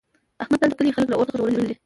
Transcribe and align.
احمد 0.41 0.59
تل 0.61 0.69
د 0.71 0.77
کلي 0.79 0.91
خلک 0.95 1.07
له 1.09 1.15
اور 1.17 1.25
څخه 1.27 1.37
ژغورلي 1.39 1.63
دي. 1.67 1.75